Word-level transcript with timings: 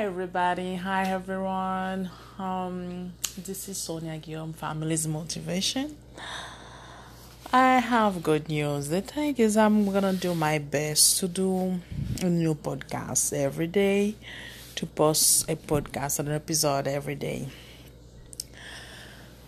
Hi 0.00 0.06
everybody. 0.06 0.76
Hi 0.76 1.10
everyone. 1.10 2.08
Um, 2.38 3.12
this 3.36 3.68
is 3.68 3.76
Sonia 3.76 4.16
Guillaume, 4.16 4.54
Family's 4.54 5.06
Motivation. 5.06 5.94
I 7.52 7.80
have 7.80 8.22
good 8.22 8.48
news. 8.48 8.88
The 8.88 9.02
thing 9.02 9.36
is, 9.36 9.58
I'm 9.58 9.92
gonna 9.92 10.14
do 10.14 10.34
my 10.34 10.56
best 10.56 11.18
to 11.18 11.28
do 11.28 11.82
a 12.22 12.30
new 12.30 12.54
podcast 12.54 13.34
every 13.34 13.66
day, 13.66 14.14
to 14.76 14.86
post 14.86 15.50
a 15.50 15.56
podcast, 15.56 16.18
an 16.18 16.30
episode 16.30 16.86
every 16.86 17.16
day. 17.16 17.48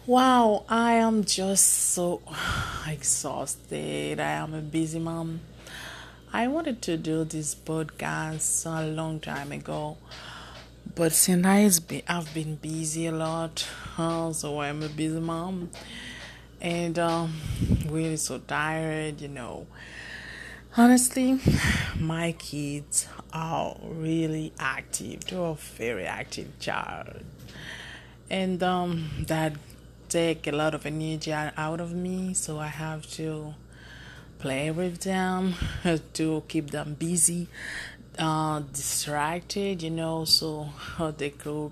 Wow, 0.05 0.67
I 0.69 0.97
am 0.97 1.25
just 1.25 1.65
so 1.65 2.21
exhausted. 2.87 4.21
I 4.21 4.33
am 4.33 4.53
a 4.53 4.61
busy 4.61 4.99
mom. 4.99 5.41
I 6.35 6.47
wanted 6.49 6.83
to 6.83 6.99
do 6.99 7.25
this 7.25 7.55
podcast 7.55 8.65
a 8.65 8.87
long 8.87 9.21
time 9.21 9.53
ago, 9.53 9.99
but 10.95 11.13
since 11.13 11.47
I've 11.47 11.89
been, 11.89 12.03
I've 12.07 12.33
been 12.35 12.57
busy 12.57 13.07
a 13.07 13.13
lot, 13.13 13.67
uh, 13.97 14.33
so 14.33 14.61
I'm 14.61 14.83
a 14.83 14.89
busy 14.89 15.21
mom, 15.21 15.71
and 16.61 16.99
um, 16.99 17.35
really 17.89 18.17
so 18.17 18.39
tired, 18.39 19.21
you 19.21 19.29
know. 19.29 19.67
Honestly, 20.77 21.39
my 21.99 22.33
kids 22.33 23.07
are 23.33 23.77
really 23.83 24.53
active. 24.59 25.25
They're 25.27 25.41
a 25.41 25.55
very 25.55 26.07
active 26.07 26.59
child, 26.59 27.23
and 28.31 28.63
um, 28.63 29.11
that 29.27 29.55
take 30.09 30.47
a 30.47 30.53
lot 30.53 30.75
of 30.75 30.85
energy 30.85 31.33
out 31.33 31.81
of 31.81 31.95
me. 31.95 32.35
So 32.35 32.59
I 32.59 32.67
have 32.67 33.11
to 33.13 33.55
play 34.43 34.73
with 34.73 35.03
them 35.03 35.55
to 36.15 36.43
keep 36.49 36.73
them 36.73 36.95
busy, 36.99 37.47
uh, 38.19 38.59
distracted, 38.73 39.83
you 39.83 39.91
know, 39.91 40.25
so 40.25 40.69
they 41.17 41.31
could. 41.31 41.71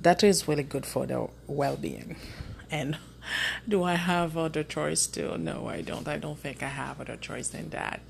That 0.00 0.22
is 0.22 0.46
really 0.46 0.62
good 0.62 0.86
for 0.86 1.04
their 1.04 1.26
well 1.48 1.76
being. 1.76 2.16
And 2.70 2.96
do 3.68 3.82
I 3.82 3.96
have 3.96 4.36
other 4.36 4.62
choice 4.62 5.08
too? 5.08 5.36
No, 5.36 5.66
I 5.66 5.82
don't. 5.82 6.06
I 6.06 6.16
don't 6.16 6.38
think 6.38 6.62
I 6.62 6.68
have 6.68 7.00
other 7.00 7.16
choice 7.16 7.48
than 7.48 7.70
that. 7.70 8.00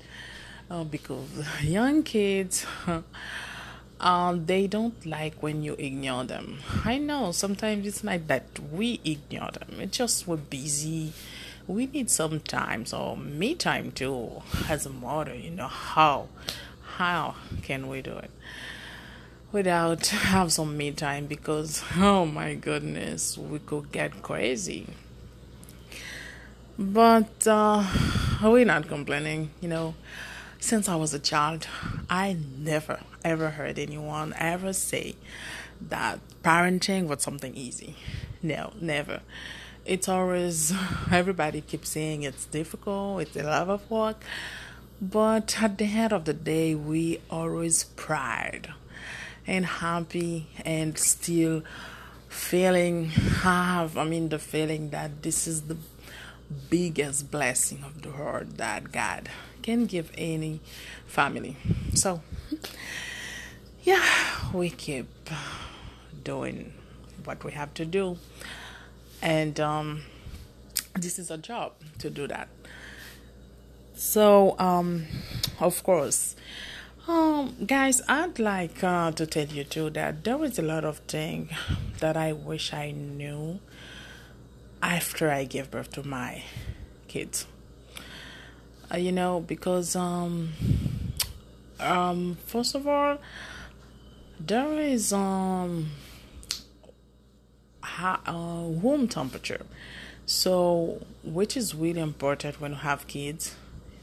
Uh, 0.69 0.83
because 0.83 1.27
young 1.63 2.03
kids, 2.03 2.67
um, 3.99 4.45
they 4.45 4.67
don't 4.67 5.03
like 5.07 5.41
when 5.41 5.63
you 5.63 5.73
ignore 5.79 6.23
them. 6.23 6.59
I 6.85 6.99
know 6.99 7.31
sometimes 7.31 7.87
it's 7.87 8.03
like 8.03 8.27
that 8.27 8.59
we 8.71 9.01
ignore 9.03 9.49
them. 9.51 9.79
It's 9.79 9.97
just 9.97 10.27
we're 10.27 10.37
busy 10.37 11.13
we 11.67 11.85
need 11.87 12.09
some 12.09 12.39
time 12.39 12.85
or 12.93 13.17
me 13.17 13.53
time 13.53 13.91
too 13.91 14.41
as 14.69 14.85
a 14.85 14.89
mother 14.89 15.35
you 15.35 15.49
know 15.49 15.67
how 15.67 16.27
how 16.97 17.35
can 17.61 17.87
we 17.87 18.01
do 18.01 18.17
it 18.17 18.31
without 19.51 20.07
have 20.31 20.51
some 20.51 20.77
me 20.77 20.91
time? 20.91 21.25
Because 21.25 21.83
oh 21.95 22.25
my 22.25 22.55
goodness 22.55 23.37
we 23.37 23.59
could 23.59 23.91
get 23.91 24.21
crazy. 24.21 24.87
But 26.79 27.47
uh, 27.47 27.83
we're 28.43 28.65
not 28.65 28.87
complaining 28.87 29.51
you 29.61 29.69
know. 29.69 29.95
Since 30.59 30.89
i 30.89 30.95
was 30.95 31.13
a 31.13 31.19
child 31.19 31.67
i 32.09 32.35
never 32.57 32.99
ever 33.23 33.51
heard 33.51 33.77
anyone 33.77 34.33
ever 34.39 34.73
say 34.73 35.15
that 35.79 36.19
parenting 36.43 37.07
was 37.07 37.21
something 37.21 37.55
easy. 37.55 37.95
No 38.41 38.73
never 38.81 39.21
it's 39.87 40.09
always 40.09 40.73
everybody 41.11 41.61
keeps 41.61 41.89
saying 41.89 42.23
it's 42.23 42.45
difficult, 42.45 43.21
it's 43.21 43.35
a 43.35 43.43
lot 43.43 43.69
of 43.69 43.89
work, 43.89 44.21
but 45.01 45.61
at 45.61 45.77
the 45.77 45.85
end 45.85 46.13
of 46.13 46.25
the 46.25 46.33
day, 46.33 46.75
we 46.75 47.21
always 47.29 47.85
pride 47.85 48.73
and 49.47 49.65
happy 49.65 50.47
and 50.65 50.97
still 50.97 51.63
feeling 52.27 53.05
have 53.05 53.97
I 53.97 54.03
mean 54.03 54.29
the 54.29 54.37
feeling 54.37 54.89
that 54.89 55.23
this 55.23 55.47
is 55.47 55.63
the 55.63 55.77
biggest 56.69 57.31
blessing 57.31 57.83
of 57.83 58.01
the 58.01 58.09
world 58.09 58.57
that 58.57 58.91
God 58.91 59.29
can 59.61 59.85
give 59.85 60.11
any 60.17 60.59
family. 61.05 61.55
So 61.93 62.21
yeah, 63.83 64.03
we 64.53 64.69
keep 64.69 65.07
doing 66.23 66.73
what 67.23 67.43
we 67.43 67.53
have 67.53 67.73
to 67.75 67.85
do 67.85 68.17
and 69.21 69.59
um, 69.59 70.03
this 70.95 71.19
is 71.19 71.31
a 71.31 71.37
job 71.37 71.73
to 71.99 72.09
do 72.09 72.27
that. 72.27 72.47
So, 73.95 74.55
um, 74.59 75.07
of 75.59 75.83
course, 75.83 76.35
um, 77.07 77.55
guys, 77.65 78.01
I'd 78.07 78.37
like 78.37 78.83
uh, 78.83 79.11
to 79.11 79.25
tell 79.25 79.47
you 79.47 79.63
too 79.63 79.89
that 79.91 80.23
there 80.23 80.43
is 80.43 80.59
a 80.59 80.61
lot 80.61 80.85
of 80.85 80.99
things 80.99 81.51
that 81.99 82.17
I 82.17 82.33
wish 82.33 82.73
I 82.73 82.91
knew 82.91 83.59
after 84.83 85.31
I 85.31 85.45
gave 85.45 85.71
birth 85.71 85.91
to 85.93 86.05
my 86.05 86.43
kids. 87.07 87.47
Uh, 88.91 88.97
you 88.97 89.11
know, 89.11 89.39
because 89.39 89.95
um, 89.95 90.53
um, 91.79 92.37
first 92.45 92.75
of 92.75 92.87
all, 92.87 93.17
there 94.39 94.79
is 94.79 95.11
um 95.11 95.89
uh, 97.99 98.63
room 98.67 99.07
temperature. 99.07 99.65
So, 100.25 101.05
which 101.23 101.55
is 101.55 101.73
really 101.73 102.01
important 102.01 102.59
when 102.59 102.71
you 102.71 102.77
have 102.77 103.07
kids 103.07 103.55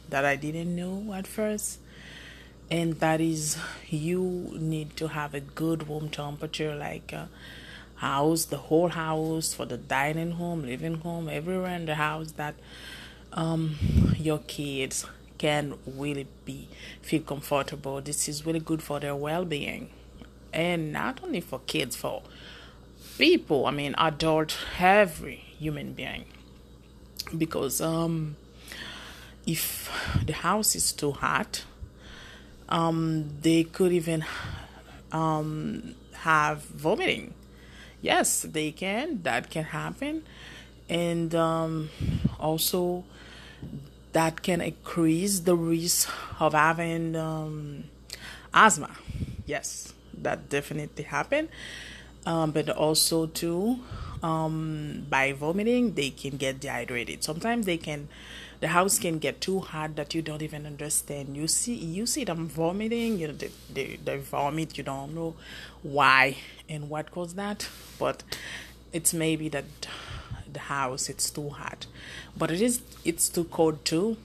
that 0.09 0.25
I 0.25 0.37
didn't 0.37 0.75
know 0.75 1.13
at 1.13 1.27
first. 1.27 1.81
And 2.71 2.95
that 3.01 3.21
is, 3.21 3.59
you 3.89 4.57
need 4.59 4.97
to 4.97 5.09
have 5.09 5.35
a 5.35 5.41
good 5.41 5.89
room 5.89 6.09
temperature, 6.09 6.75
like 6.75 7.13
a 7.13 7.29
house, 7.97 8.47
the 8.47 8.57
whole 8.57 8.89
house, 8.89 9.53
for 9.53 9.67
the 9.67 9.77
dining 9.77 10.39
room, 10.39 10.63
living 10.63 11.01
room, 11.01 11.29
everywhere 11.29 11.75
in 11.75 11.87
the 11.87 11.97
house 11.97 12.33
that 12.33 12.55
um, 13.33 13.77
your 14.17 14.39
kids 14.39 15.05
can 15.39 15.75
really 15.87 16.27
be 16.45 16.69
feel 17.03 17.23
comfortable. 17.23 18.01
This 18.01 18.29
is 18.29 18.47
really 18.47 18.61
good 18.61 18.83
for 18.83 19.01
their 19.01 19.17
well 19.17 19.45
being, 19.45 19.91
and 20.53 20.93
not 20.93 21.23
only 21.23 21.41
for 21.41 21.61
kids, 21.67 21.97
for 21.97 22.23
people, 23.19 23.67
I 23.67 23.71
mean, 23.71 23.95
adult, 23.99 24.57
every 24.79 25.37
human 25.37 25.93
being. 25.93 26.25
Because 27.37 27.81
um, 27.81 28.37
if 29.47 29.91
the 30.25 30.33
house 30.33 30.75
is 30.75 30.93
too 30.93 31.13
hot, 31.13 31.65
um, 32.69 33.31
they 33.41 33.65
could 33.65 33.93
even 33.93 34.25
um, 35.13 35.95
have 36.13 36.63
vomiting. 36.63 37.35
Yes, 38.01 38.43
they 38.43 38.71
can. 38.73 39.23
That 39.23 39.51
can 39.51 39.65
happen. 39.65 40.25
And 40.89 41.35
um, 41.35 41.91
also, 42.39 43.05
that 44.13 44.43
can 44.43 44.61
increase 44.61 45.41
the 45.41 45.57
risk 45.57 46.11
of 46.39 46.53
having 46.53 47.17
um, 47.17 47.85
asthma. 48.53 48.91
Yes, 49.47 49.95
that 50.13 50.49
definitely 50.49 51.05
happen 51.05 51.49
um, 52.27 52.51
but 52.53 52.69
also 52.69 53.27
too 53.27 53.81
um, 54.23 55.07
by 55.11 55.33
vomiting 55.33 55.95
they 55.95 56.11
can 56.11 56.37
get 56.37 56.61
dehydrated. 56.61 57.23
Sometimes 57.23 57.67
they 57.67 57.77
can 57.77 58.09
the 58.61 58.69
house 58.69 58.99
can 58.99 59.19
get 59.19 59.43
too 59.43 59.61
hot 59.61 59.97
that 59.97 60.15
you 60.15 60.23
don't 60.23 60.41
even 60.41 60.65
understand. 60.65 61.37
You 61.37 61.47
see 61.49 61.75
you 61.75 62.07
see 62.07 62.25
them 62.25 62.49
vomiting 62.49 63.19
you 63.19 63.29
know 63.29 63.35
they, 63.35 63.51
they, 63.73 63.99
they 64.03 64.17
vomit 64.17 64.79
you 64.79 64.85
don't 64.85 65.15
know 65.15 65.35
why 65.83 66.39
and 66.69 66.89
what 66.89 67.11
caused 67.11 67.37
that 67.37 67.69
but 67.99 68.23
it's 68.93 69.13
maybe 69.13 69.49
that 69.51 69.65
the 70.51 70.61
house 70.61 71.09
it's 71.11 71.31
too 71.31 71.51
hot 71.51 71.87
but 72.37 72.51
it 72.51 72.63
is 72.63 72.81
it's 73.05 73.29
too 73.29 73.45
cold 73.45 73.85
too 73.85 74.17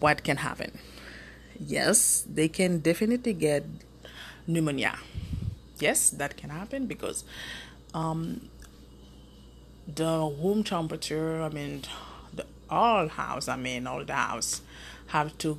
what 0.00 0.24
can 0.24 0.38
happen? 0.38 0.78
Yes 1.58 2.26
they 2.28 2.48
can 2.48 2.80
definitely 2.80 3.32
get 3.32 3.64
pneumonia 4.46 4.98
yes, 5.78 6.10
that 6.10 6.36
can 6.36 6.50
happen 6.50 6.86
because 6.86 7.24
um, 7.92 8.48
the 9.92 10.34
room 10.42 10.64
temperature, 10.64 11.42
I 11.42 11.48
mean, 11.48 11.82
the 12.32 12.46
all 12.70 13.08
house, 13.08 13.48
I 13.48 13.56
mean, 13.56 13.86
all 13.86 14.04
the 14.04 14.14
house 14.14 14.62
have 15.08 15.36
to 15.38 15.58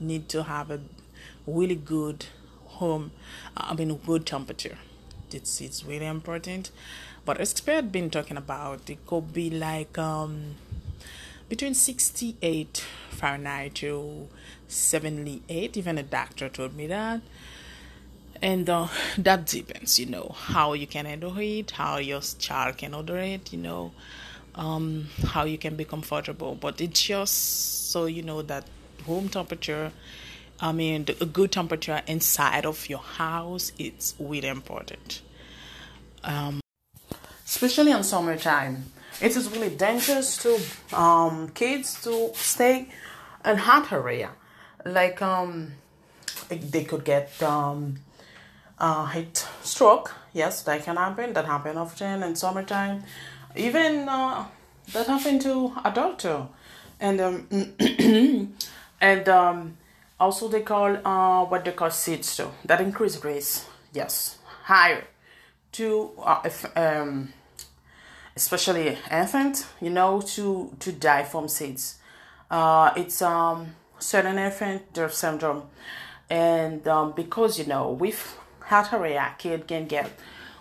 need 0.00 0.28
to 0.30 0.44
have 0.44 0.70
a 0.70 0.80
really 1.46 1.74
good 1.74 2.26
home, 2.66 3.12
I 3.56 3.74
mean, 3.74 3.94
good 3.96 4.26
temperature. 4.26 4.78
It's 5.30 5.60
it's 5.60 5.84
really 5.84 6.06
important. 6.06 6.70
But 7.24 7.40
expert 7.40 7.92
been 7.92 8.08
talking 8.08 8.38
about 8.38 8.88
it 8.88 9.04
could 9.06 9.32
be 9.34 9.50
like 9.50 9.98
um 9.98 10.54
between 11.48 11.74
68 11.74 12.84
Fahrenheit 13.10 13.74
to 13.76 14.28
78. 14.68 15.76
Even 15.76 15.98
a 15.98 16.02
doctor 16.02 16.48
told 16.48 16.74
me 16.74 16.86
that 16.86 17.20
and 18.40 18.68
uh, 18.68 18.88
that 19.16 19.46
depends 19.46 19.98
you 19.98 20.06
know 20.06 20.34
how 20.36 20.72
you 20.72 20.86
can 20.86 21.06
handle 21.06 21.36
it 21.38 21.72
how 21.72 21.96
your 21.98 22.20
child 22.38 22.76
can 22.76 22.94
order 22.94 23.18
it 23.18 23.52
you 23.52 23.58
know 23.58 23.92
um, 24.54 25.08
how 25.28 25.44
you 25.44 25.58
can 25.58 25.76
be 25.76 25.84
comfortable 25.84 26.54
but 26.54 26.80
it's 26.80 27.02
just 27.02 27.90
so 27.90 28.06
you 28.06 28.22
know 28.22 28.42
that 28.42 28.64
room 29.06 29.28
temperature 29.28 29.92
I 30.60 30.72
mean, 30.72 31.04
the, 31.04 31.16
a 31.22 31.26
good 31.26 31.52
temperature 31.52 32.02
inside 32.06 32.66
of 32.66 32.88
your 32.88 32.98
house 32.98 33.72
it's 33.78 34.14
really 34.18 34.48
important. 34.48 35.22
Um, 36.24 36.60
especially 37.44 37.92
in 37.92 38.02
summertime, 38.02 38.86
it 39.20 39.36
is 39.36 39.48
really 39.50 39.74
dangerous 39.74 40.36
to 40.38 40.60
um, 40.96 41.48
kids 41.50 42.02
to 42.02 42.32
stay 42.34 42.88
in 43.44 43.56
hot 43.56 43.92
area. 43.92 44.30
Like 44.84 45.22
um, 45.22 45.72
they 46.48 46.84
could 46.84 47.04
get 47.04 47.40
um, 47.42 48.00
uh, 48.80 49.06
heat 49.06 49.46
stroke. 49.62 50.14
Yes, 50.32 50.62
that 50.62 50.84
can 50.84 50.96
happen. 50.96 51.32
That 51.32 51.46
happen 51.46 51.76
often 51.76 52.22
in 52.22 52.36
summertime. 52.36 53.02
Even 53.56 54.08
uh, 54.08 54.46
that 54.92 55.06
happen 55.06 55.38
to 55.40 55.72
adult 55.84 56.18
too, 56.20 56.48
and 57.00 57.20
um, 57.20 57.46
and 59.00 59.28
um, 59.28 59.76
also 60.20 60.48
they 60.48 60.62
call 60.62 60.96
uh, 61.04 61.44
what 61.46 61.64
they 61.64 61.72
call 61.72 61.88
SIDS 61.88 62.36
too. 62.36 62.50
That 62.64 62.80
increase 62.80 63.22
rates. 63.24 63.66
Yes, 63.92 64.38
higher 64.64 65.04
to 65.72 66.10
uh, 66.22 66.40
if, 66.44 66.64
um, 66.76 67.32
especially 68.36 68.98
infant. 69.10 69.66
You 69.80 69.90
know 69.90 70.20
to 70.20 70.74
to 70.78 70.92
die 70.92 71.24
from 71.24 71.46
SIDS. 71.46 71.94
Uh, 72.50 72.92
it's 72.96 73.20
um 73.22 73.74
certain 73.98 74.38
infant 74.38 74.92
death 74.92 75.14
syndrome, 75.14 75.62
and 76.30 76.86
um, 76.86 77.12
because 77.12 77.58
you 77.58 77.66
know 77.66 77.90
with 77.90 78.38
heart 78.68 78.92
react. 78.92 79.40
kid 79.40 79.66
can 79.66 79.86
get 79.86 80.10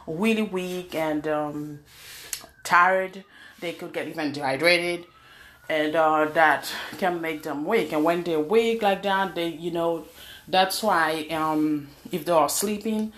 really 0.05 0.41
weak 0.41 0.95
and 0.95 1.27
um, 1.27 1.79
tired. 2.63 3.23
They 3.59 3.73
could 3.73 3.93
get 3.93 4.07
even 4.07 4.31
dehydrated, 4.31 5.05
and 5.69 5.95
uh, 5.95 6.25
that 6.33 6.71
can 6.97 7.21
make 7.21 7.43
them 7.43 7.65
weak. 7.65 7.91
And 7.91 8.03
when 8.03 8.23
they're 8.23 8.39
weak 8.39 8.81
like 8.81 9.03
that, 9.03 9.35
they 9.35 9.49
you 9.49 9.71
know 9.71 10.05
that's 10.47 10.81
why 10.83 11.27
um, 11.31 11.89
if 12.11 12.25
they 12.25 12.31
are 12.31 12.49
sleeping, 12.49 13.13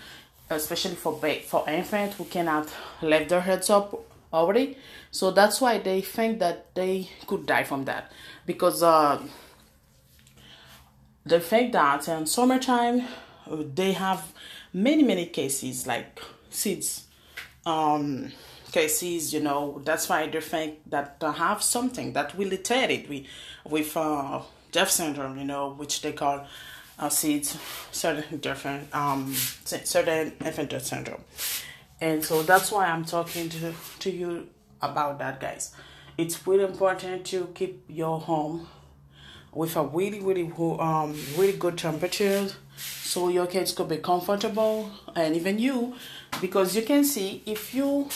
especially 0.49 0.95
for 0.95 1.13
ba- 1.19 1.41
for 1.45 1.69
infant 1.69 2.13
who 2.13 2.25
cannot 2.25 2.69
lift 3.01 3.29
their 3.29 3.41
heads 3.41 3.69
up 3.69 3.99
already, 4.33 4.77
so 5.11 5.31
that's 5.31 5.59
why 5.59 5.77
they 5.77 6.01
think 6.01 6.39
that 6.39 6.73
they 6.75 7.09
could 7.27 7.45
die 7.45 7.63
from 7.63 7.85
that 7.85 8.11
because 8.45 8.81
uh, 8.81 9.21
they 11.25 11.39
think 11.39 11.73
that 11.73 12.07
in 12.07 12.25
summertime 12.25 13.03
they 13.75 13.91
have 13.93 14.33
many 14.73 15.03
many 15.03 15.25
cases 15.27 15.87
like 15.87 16.21
SIDS. 16.51 17.03
Um 17.65 18.31
cases 18.71 19.33
you 19.33 19.39
know 19.39 19.81
that's 19.83 20.07
why 20.09 20.27
they 20.27 20.39
think 20.39 20.79
that 20.89 21.19
they 21.19 21.31
have 21.31 21.61
something 21.61 22.13
that 22.13 22.37
will 22.37 22.49
related 22.49 23.09
with 23.09 23.25
with 23.67 23.97
uh 23.97 24.41
deaf 24.71 24.89
syndrome 24.89 25.37
you 25.37 25.43
know 25.43 25.71
which 25.71 26.01
they 26.01 26.13
call 26.13 26.45
uh, 26.99 27.09
SIDS 27.09 27.57
certain 27.91 28.37
different 28.39 28.93
um 28.93 29.33
certain 29.65 30.33
infant 30.45 30.69
death 30.69 30.85
syndrome. 30.85 31.23
And 32.01 32.23
so 32.23 32.43
that's 32.43 32.71
why 32.71 32.85
i'm 32.87 33.05
talking 33.05 33.49
to 33.49 33.73
to 33.99 34.11
you 34.11 34.47
about 34.81 35.19
that 35.19 35.39
guys. 35.39 35.73
It's 36.17 36.45
really 36.45 36.65
important 36.65 37.25
to 37.27 37.47
keep 37.55 37.83
your 37.87 38.19
home 38.19 38.67
with 39.53 39.75
a 39.75 39.83
really 39.83 40.19
really 40.19 40.51
um 40.79 41.17
really 41.37 41.53
good 41.53 41.77
temperature 41.77 42.49
so 42.79 43.29
your 43.29 43.47
kids 43.47 43.71
could 43.71 43.89
be 43.89 43.97
comfortable 43.97 44.91
and 45.15 45.35
even 45.35 45.59
you 45.59 45.95
because 46.41 46.75
you 46.75 46.81
can 46.81 47.03
see 47.03 47.41
if 47.45 47.73
you 47.73 48.07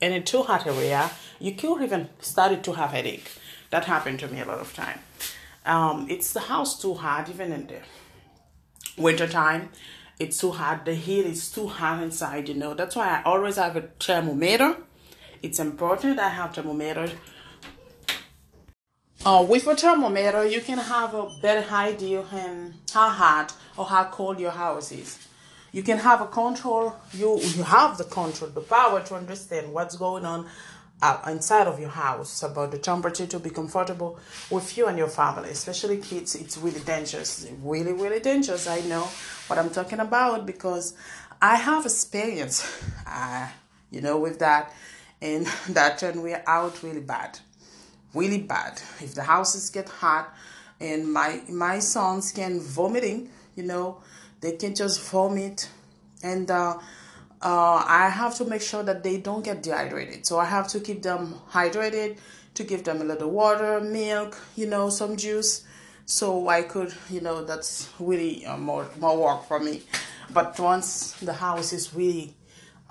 in 0.00 0.12
a 0.12 0.20
too 0.20 0.42
hot 0.42 0.66
area 0.66 1.10
you 1.38 1.52
could 1.52 1.82
even 1.82 2.08
started 2.20 2.62
to 2.64 2.72
have 2.72 2.90
headache. 2.90 3.30
That 3.70 3.84
happened 3.84 4.20
to 4.20 4.28
me 4.28 4.40
a 4.40 4.44
lot 4.44 4.58
of 4.58 4.74
time. 4.74 5.00
Um, 5.64 6.06
it's 6.10 6.32
the 6.32 6.40
house 6.40 6.80
too 6.80 6.94
hot 6.94 7.28
even 7.28 7.52
in 7.52 7.66
the 7.66 7.80
winter 8.96 9.26
time 9.26 9.70
it's 10.18 10.38
too 10.38 10.50
hot 10.50 10.84
the 10.84 10.94
heat 10.94 11.24
is 11.24 11.50
too 11.50 11.66
hot 11.66 12.02
inside 12.02 12.48
you 12.48 12.54
know. 12.54 12.74
That's 12.74 12.96
why 12.96 13.08
i 13.18 13.22
always 13.22 13.56
have 13.56 13.76
a 13.76 13.82
thermometer. 14.00 14.76
It's 15.42 15.58
important 15.58 16.18
i 16.18 16.28
have 16.28 16.54
thermometer 16.54 17.10
uh, 19.24 19.44
with 19.48 19.66
a 19.66 19.76
thermometer, 19.76 20.44
you 20.46 20.60
can 20.60 20.78
have 20.78 21.14
a 21.14 21.28
better 21.40 21.72
idea 21.72 22.22
on 22.22 22.74
how 22.92 23.08
hot 23.08 23.54
or 23.76 23.84
how 23.84 24.04
cold 24.04 24.40
your 24.40 24.50
house 24.50 24.90
is. 24.90 25.18
You 25.70 25.82
can 25.82 25.98
have 25.98 26.20
a 26.20 26.26
control. 26.26 26.94
You 27.12 27.40
you 27.40 27.62
have 27.62 27.98
the 27.98 28.04
control, 28.04 28.50
the 28.50 28.60
power 28.60 29.00
to 29.00 29.14
understand 29.14 29.72
what's 29.72 29.96
going 29.96 30.24
on 30.24 30.46
uh, 31.00 31.20
inside 31.28 31.66
of 31.66 31.78
your 31.78 31.88
house 31.88 32.42
about 32.42 32.72
the 32.72 32.78
temperature 32.78 33.26
to 33.26 33.38
be 33.38 33.50
comfortable 33.50 34.18
with 34.50 34.76
you 34.76 34.86
and 34.86 34.98
your 34.98 35.08
family, 35.08 35.50
especially 35.50 35.98
kids. 35.98 36.34
It's 36.34 36.58
really 36.58 36.80
dangerous, 36.80 37.46
really 37.62 37.92
really 37.92 38.20
dangerous. 38.20 38.66
I 38.66 38.80
know 38.80 39.08
what 39.46 39.58
I'm 39.58 39.70
talking 39.70 40.00
about 40.00 40.46
because 40.46 40.94
I 41.40 41.56
have 41.56 41.86
experience, 41.86 42.68
uh, 43.06 43.48
you 43.90 44.00
know, 44.00 44.18
with 44.18 44.40
that, 44.40 44.72
and 45.22 45.46
that 45.70 45.98
turned 45.98 46.26
out 46.46 46.82
really 46.82 47.00
bad 47.00 47.38
really 48.14 48.38
bad. 48.38 48.80
If 49.00 49.14
the 49.14 49.22
houses 49.22 49.70
get 49.70 49.88
hot 49.88 50.34
and 50.80 51.12
my 51.12 51.42
my 51.48 51.78
sons 51.78 52.32
can 52.32 52.60
vomiting, 52.60 53.30
you 53.56 53.64
know, 53.64 54.00
they 54.40 54.52
can 54.52 54.74
just 54.74 55.00
vomit 55.10 55.68
and 56.22 56.50
uh, 56.50 56.78
uh, 57.42 57.84
I 57.86 58.08
have 58.08 58.36
to 58.36 58.44
make 58.44 58.62
sure 58.62 58.82
that 58.84 59.02
they 59.02 59.16
don't 59.18 59.44
get 59.44 59.62
dehydrated. 59.62 60.26
So 60.26 60.38
I 60.38 60.44
have 60.44 60.68
to 60.68 60.80
keep 60.80 61.02
them 61.02 61.34
hydrated, 61.50 62.18
to 62.54 62.64
give 62.64 62.84
them 62.84 63.00
a 63.00 63.04
little 63.04 63.30
water, 63.30 63.80
milk, 63.80 64.38
you 64.56 64.66
know, 64.66 64.90
some 64.90 65.16
juice. 65.16 65.64
So 66.06 66.48
I 66.48 66.62
could, 66.62 66.94
you 67.10 67.20
know, 67.20 67.44
that's 67.44 67.88
really 67.98 68.44
uh, 68.46 68.56
more 68.56 68.86
more 69.00 69.16
work 69.16 69.46
for 69.46 69.58
me. 69.58 69.82
But 70.32 70.58
once 70.58 71.12
the 71.20 71.32
house 71.32 71.72
is 71.72 71.94
really 71.94 72.34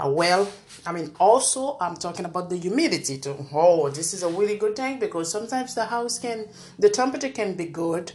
uh, 0.03 0.09
well 0.09 0.51
i 0.85 0.91
mean 0.91 1.11
also 1.19 1.77
i'm 1.79 1.95
talking 1.95 2.25
about 2.25 2.49
the 2.49 2.57
humidity 2.57 3.17
too. 3.17 3.35
Oh 3.53 3.89
this 3.89 4.13
is 4.13 4.23
a 4.23 4.29
really 4.29 4.57
good 4.57 4.75
thing 4.75 4.99
because 4.99 5.31
sometimes 5.31 5.75
the 5.75 5.85
house 5.85 6.19
can 6.19 6.47
the 6.79 6.89
temperature 6.89 7.29
can 7.29 7.55
be 7.55 7.65
good 7.65 8.13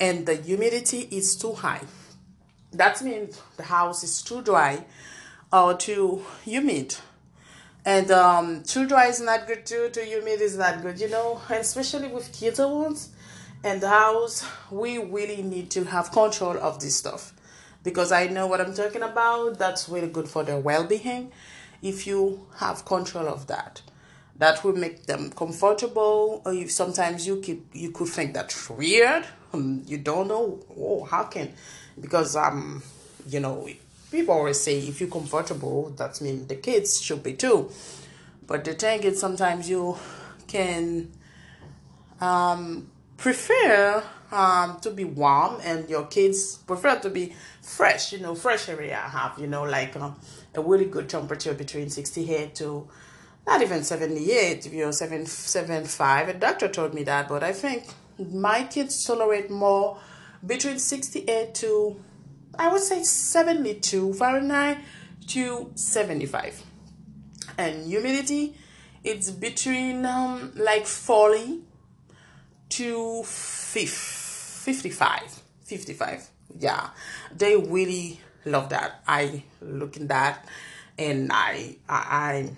and 0.00 0.26
the 0.26 0.34
humidity 0.34 1.08
is 1.12 1.36
too 1.36 1.52
high. 1.52 1.82
That 2.72 3.02
means 3.02 3.40
the 3.56 3.62
house 3.62 4.02
is 4.02 4.22
too 4.22 4.42
dry 4.42 4.84
or 5.52 5.74
too 5.74 6.24
humid. 6.44 6.96
And 7.84 8.10
um, 8.10 8.62
too 8.64 8.86
dry 8.88 9.06
is 9.06 9.20
not 9.20 9.46
good 9.46 9.66
too 9.66 9.90
too 9.90 10.00
humid 10.00 10.40
is 10.40 10.56
not 10.56 10.82
good 10.82 11.00
you 11.00 11.10
know 11.10 11.40
and 11.48 11.58
especially 11.58 12.08
with 12.08 12.32
kids 12.32 12.58
and 13.64 13.80
the 13.80 13.88
house 13.88 14.44
we 14.70 14.98
really 14.98 15.42
need 15.42 15.70
to 15.72 15.84
have 15.84 16.10
control 16.10 16.56
of 16.58 16.80
this 16.80 16.96
stuff 16.96 17.32
because 17.82 18.12
I 18.12 18.26
know 18.26 18.46
what 18.46 18.60
I'm 18.60 18.74
talking 18.74 19.02
about. 19.02 19.58
That's 19.58 19.88
really 19.88 20.08
good 20.08 20.28
for 20.28 20.44
their 20.44 20.58
well 20.58 20.84
being. 20.84 21.32
If 21.82 22.06
you 22.06 22.46
have 22.58 22.84
control 22.84 23.28
of 23.28 23.48
that, 23.48 23.82
that 24.36 24.62
will 24.62 24.76
make 24.76 25.04
them 25.06 25.30
comfortable. 25.30 26.42
Or 26.44 26.52
if 26.52 26.70
sometimes 26.70 27.26
you 27.26 27.40
keep 27.40 27.66
you 27.72 27.90
could 27.90 28.08
think 28.08 28.34
that's 28.34 28.70
weird. 28.70 29.26
Um, 29.52 29.82
you 29.86 29.98
don't 29.98 30.28
know. 30.28 30.60
Oh, 30.78 31.04
how 31.04 31.24
can? 31.24 31.52
Because 32.00 32.36
um, 32.36 32.82
you 33.28 33.40
know, 33.40 33.68
people 34.10 34.34
always 34.34 34.60
say 34.60 34.78
if 34.78 35.00
you're 35.00 35.10
comfortable, 35.10 35.90
that 35.96 36.20
means 36.20 36.46
the 36.46 36.56
kids 36.56 37.00
should 37.00 37.22
be 37.22 37.34
too. 37.34 37.70
But 38.46 38.64
the 38.64 38.74
thing 38.74 39.02
is, 39.02 39.20
sometimes 39.20 39.68
you 39.68 39.96
can 40.46 41.10
um 42.20 42.90
prefer 43.16 44.02
um, 44.32 44.80
to 44.80 44.90
be 44.90 45.04
warm 45.04 45.60
and 45.62 45.88
your 45.88 46.06
kids 46.06 46.56
prefer 46.56 46.98
to 47.00 47.10
be 47.10 47.34
fresh, 47.60 48.12
you 48.12 48.18
know, 48.18 48.34
fresh 48.34 48.68
area 48.68 49.00
I 49.04 49.08
have, 49.08 49.38
you 49.38 49.46
know, 49.46 49.62
like 49.62 49.94
uh, 49.94 50.10
a 50.54 50.60
really 50.60 50.86
good 50.86 51.08
temperature 51.08 51.54
between 51.54 51.90
68 51.90 52.54
to 52.56 52.88
not 53.46 53.60
even 53.60 53.82
78, 53.84 54.72
you 54.72 54.84
know, 54.84 54.90
7, 54.90 55.26
75. 55.26 56.28
A 56.28 56.34
doctor 56.34 56.68
told 56.68 56.94
me 56.94 57.02
that, 57.04 57.28
but 57.28 57.42
I 57.42 57.52
think 57.52 57.86
my 58.18 58.64
kids 58.64 59.04
tolerate 59.04 59.50
more 59.50 59.98
between 60.44 60.78
68 60.78 61.54
to, 61.56 62.00
I 62.58 62.72
would 62.72 62.82
say 62.82 63.02
72 63.02 64.14
Fahrenheit 64.14 64.78
to 65.28 65.70
75. 65.74 66.62
And 67.58 67.86
humidity, 67.86 68.56
it's 69.04 69.30
between 69.30 70.06
um, 70.06 70.52
like 70.56 70.86
40 70.86 71.62
to 72.70 73.22
55 74.62 75.42
55 75.64 76.30
yeah. 76.58 76.90
They 77.36 77.56
really 77.56 78.20
love 78.44 78.70
that. 78.70 79.02
I 79.06 79.44
look 79.60 79.96
in 79.96 80.08
that 80.08 80.46
and 80.98 81.30
i 81.32 81.74
i 81.88 82.50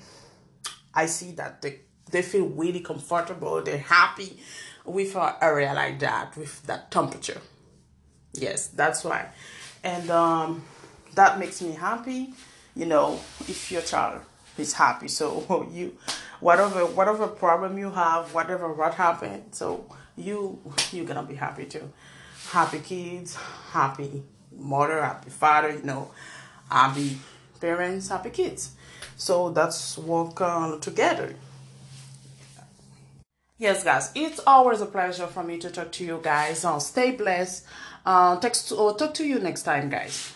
i 0.93 1.07
see 1.07 1.31
that 1.31 1.63
they 1.63 1.79
they 2.11 2.23
feel 2.23 2.47
really 2.47 2.81
comfortable. 2.81 3.63
They're 3.63 3.79
happy 3.79 4.39
with 4.85 5.15
an 5.17 5.35
area 5.41 5.73
like 5.73 6.01
that 6.01 6.37
with 6.37 6.63
that 6.67 6.91
temperature. 6.91 7.41
Yes 8.33 8.69
that's 8.69 9.05
why. 9.05 9.29
And 9.83 10.11
um 10.11 10.65
that 11.15 11.39
makes 11.39 11.63
me 11.63 11.73
happy. 11.73 12.35
You 12.75 12.87
know 12.87 13.21
if 13.41 13.71
your 13.71 13.83
child 13.83 14.23
is 14.59 14.73
happy. 14.73 15.09
So 15.09 15.69
you 15.73 15.97
whatever 16.41 16.87
whatever 16.87 17.29
problem 17.29 17.79
you 17.79 17.91
have 17.91 18.35
whatever 18.35 18.73
what 18.73 18.95
happened. 18.95 19.45
So 19.53 19.85
you 20.17 20.59
you're 20.93 21.07
gonna 21.07 21.23
be 21.23 21.35
happy 21.35 21.65
too 21.65 21.93
happy 22.51 22.79
kids, 22.79 23.37
happy 23.73 24.23
mother, 24.57 25.03
happy 25.03 25.31
father, 25.31 25.71
you 25.71 25.83
know, 25.83 26.11
happy 26.71 27.19
parents, 27.61 28.09
happy 28.09 28.31
kids. 28.31 28.73
So 29.17 29.51
that's 29.51 29.99
work 29.99 30.41
uh, 30.41 30.79
together. 30.79 31.35
Yes, 33.57 33.85
guys, 33.85 34.11
it's 34.15 34.41
always 34.47 34.81
a 34.81 34.87
pleasure 34.87 35.27
for 35.27 35.43
me 35.43 35.59
to 35.59 35.71
talk 35.71 35.93
to 35.93 36.05
you 36.05 36.21
guys. 36.23 36.65
Uh, 36.65 36.79
stay 36.79 37.13
blessed. 37.13 37.65
Uh, 38.05 38.39
text 38.39 38.73
or 38.73 38.95
talk 38.97 39.15
to 39.15 39.25
you 39.25 39.39
next 39.39 39.63
time, 39.63 39.89
guys. 39.89 40.35